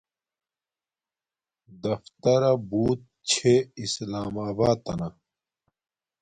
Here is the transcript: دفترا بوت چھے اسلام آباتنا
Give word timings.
دفترا 1.83 2.51
بوت 2.69 2.99
چھے 3.29 3.53
اسلام 3.83 4.35
آباتنا 4.47 5.07